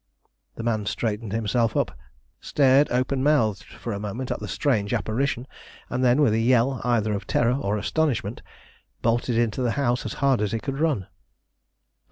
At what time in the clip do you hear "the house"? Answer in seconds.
9.61-10.03